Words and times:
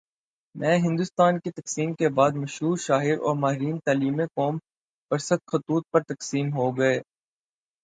میں 0.55 0.77
ہندوستان 0.77 1.39
کی 1.39 1.51
تقسیم 1.51 1.93
کے 1.93 2.09
بعد، 2.09 2.31
مشہور 2.35 2.77
شاعر 2.77 3.17
اور 3.17 3.35
ماہرین 3.35 3.79
تعلیم 3.79 4.25
قوم 4.35 4.57
پرست 5.11 5.45
خطوط 5.47 5.83
پر 5.91 6.03
تقسیم 6.03 6.53
ہو 6.53 6.69
گئے۔ 6.77 6.99